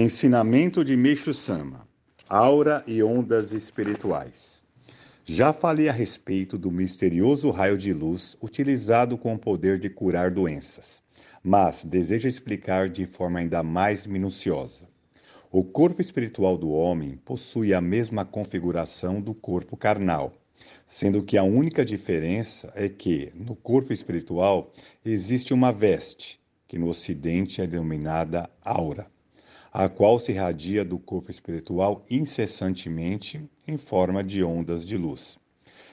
[0.00, 1.84] Ensinamento de Meixo Sama:
[2.28, 4.62] Aura e ondas espirituais.
[5.24, 10.30] Já falei a respeito do misterioso raio de luz utilizado com o poder de curar
[10.30, 11.02] doenças,
[11.42, 14.88] mas desejo explicar de forma ainda mais minuciosa.
[15.50, 20.32] O corpo espiritual do homem possui a mesma configuração do corpo carnal,
[20.86, 24.72] sendo que a única diferença é que, no corpo espiritual,
[25.04, 26.38] existe uma veste,
[26.68, 29.08] que no Ocidente é denominada aura
[29.72, 35.38] a qual se irradia do corpo espiritual incessantemente em forma de ondas de luz.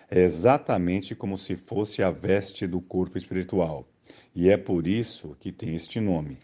[0.09, 3.87] É exatamente como se fosse a veste do corpo espiritual,
[4.35, 6.37] e é por isso que tem este nome.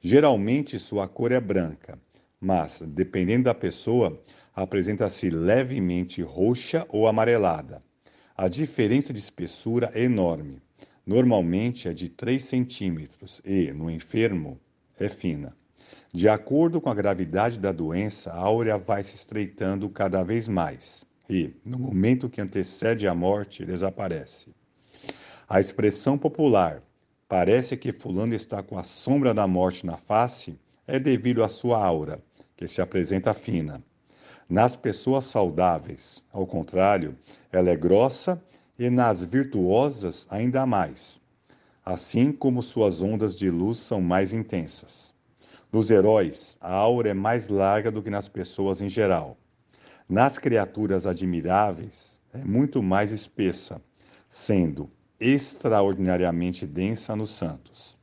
[0.00, 1.98] Geralmente sua cor é branca,
[2.40, 4.22] mas, dependendo da pessoa,
[4.54, 7.82] apresenta-se levemente roxa ou amarelada.
[8.36, 10.60] A diferença de espessura é enorme.
[11.06, 14.60] Normalmente é de 3 centímetros e, no enfermo,
[14.98, 15.56] é fina.
[16.12, 21.04] De acordo com a gravidade da doença, a áurea vai se estreitando cada vez mais
[21.28, 24.54] e, no momento que antecede a morte, desaparece.
[25.48, 26.82] A expressão popular
[27.28, 31.84] parece que Fulano está com a sombra da morte na face é devido à sua
[31.84, 32.20] aura,
[32.56, 33.82] que se apresenta fina.
[34.48, 37.16] Nas pessoas saudáveis, ao contrário,
[37.50, 38.40] ela é grossa
[38.78, 41.20] e nas virtuosas ainda mais,
[41.84, 45.13] assim como suas ondas de luz são mais intensas.
[45.74, 49.36] Nos heróis, a aura é mais larga do que nas pessoas em geral.
[50.08, 53.82] Nas criaturas admiráveis, é muito mais espessa,
[54.28, 57.98] sendo extraordinariamente densa nos santos.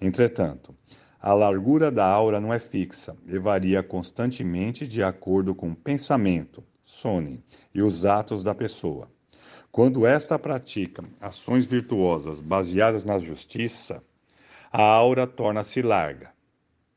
[0.00, 0.74] Entretanto,
[1.20, 6.64] a largura da aura não é fixa e varia constantemente de acordo com o pensamento,
[6.86, 9.10] sone, e os atos da pessoa.
[9.70, 14.02] Quando esta pratica ações virtuosas baseadas na justiça,
[14.72, 16.39] a aura torna-se larga.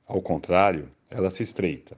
[0.07, 1.97] Ao contrário, ela se estreita.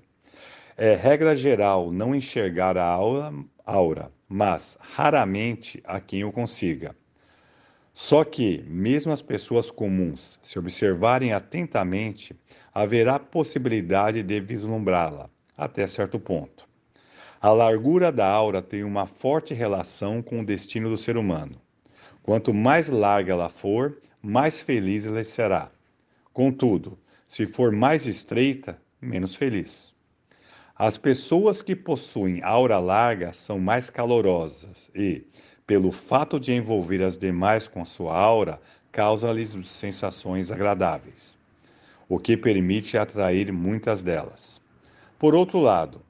[0.77, 3.33] É regra geral não enxergar a aura,
[3.65, 6.95] aura, mas raramente a quem o consiga.
[7.93, 12.35] Só que, mesmo as pessoas comuns, se observarem atentamente,
[12.73, 16.67] haverá possibilidade de vislumbrá-la, até certo ponto.
[17.41, 21.55] A largura da aura tem uma forte relação com o destino do ser humano.
[22.21, 25.71] Quanto mais larga ela for, mais feliz ela será.
[26.33, 29.93] Contudo, se for mais estreita, menos feliz.
[30.77, 35.23] As pessoas que possuem aura larga são mais calorosas e,
[35.65, 38.59] pelo fato de envolver as demais com sua aura,
[38.91, 41.37] causa-lhes sensações agradáveis,
[42.07, 44.61] o que permite atrair muitas delas.
[45.17, 46.01] Por outro lado,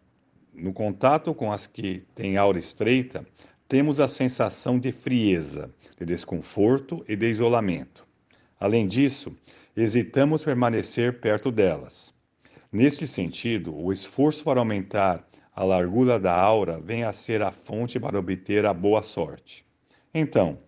[0.53, 3.25] no contato com as que têm aura estreita,
[3.67, 8.05] temos a sensação de frieza, de desconforto e de isolamento.
[8.59, 9.35] Além disso,
[9.75, 12.13] hesitamos permanecer perto delas.
[12.71, 17.99] Neste sentido, o esforço para aumentar a largura da aura vem a ser a fonte
[17.99, 19.65] para obter a boa sorte.
[20.13, 20.59] Então,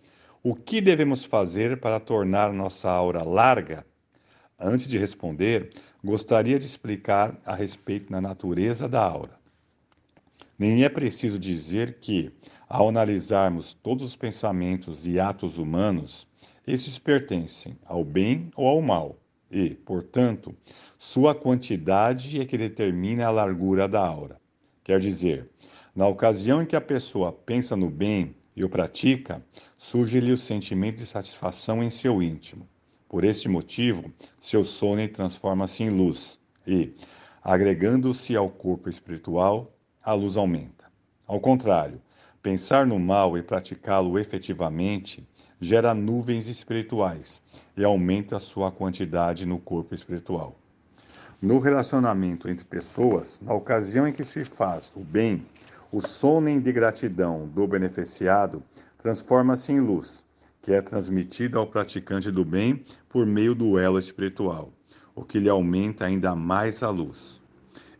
[0.42, 3.86] o que devemos fazer para tornar nossa aura larga?
[4.58, 5.70] Antes de responder,
[6.04, 9.38] gostaria de explicar a respeito da natureza da aura.
[10.58, 12.30] Nem é preciso dizer que,
[12.68, 16.27] ao analisarmos todos os pensamentos e atos humanos,
[16.68, 19.16] esses pertencem ao bem ou ao mal,
[19.50, 20.54] e, portanto,
[20.98, 24.38] sua quantidade é que determina a largura da aura.
[24.84, 25.48] Quer dizer,
[25.96, 29.42] na ocasião em que a pessoa pensa no bem e o pratica,
[29.78, 32.68] surge-lhe o sentimento de satisfação em seu íntimo.
[33.08, 36.92] Por este motivo, seu sono transforma-se em luz e,
[37.42, 40.84] agregando-se ao corpo espiritual, a luz aumenta.
[41.26, 42.02] Ao contrário,
[42.42, 45.26] pensar no mal e praticá-lo efetivamente
[45.60, 47.42] gera nuvens espirituais
[47.76, 50.56] e aumenta sua quantidade no corpo espiritual.
[51.40, 55.46] No relacionamento entre pessoas, na ocasião em que se faz o bem,
[55.90, 58.62] o sonem de gratidão do beneficiado
[58.98, 60.24] transforma-se em luz,
[60.60, 64.72] que é transmitida ao praticante do bem por meio do elo espiritual,
[65.14, 67.40] o que lhe aumenta ainda mais a luz.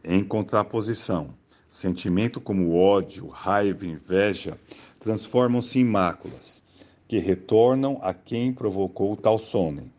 [0.04, 1.34] Em contraposição,
[1.68, 4.58] sentimento como ódio, raiva inveja
[5.00, 6.62] transformam-se em máculas,
[7.08, 9.90] que retornam a quem provocou tal sono.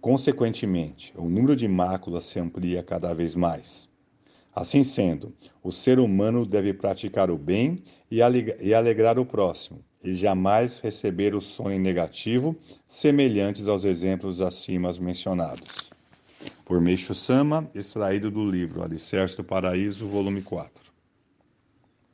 [0.00, 3.88] Consequentemente, o número de máculas se amplia cada vez mais.
[4.54, 5.32] Assim sendo,
[5.62, 11.40] o ser humano deve praticar o bem e alegrar o próximo, e jamais receber o
[11.40, 15.92] sonho negativo, semelhantes aos exemplos acima mencionados.
[16.64, 20.87] Por Meixo Sama, extraído do livro Alicerce do Paraíso, volume 4.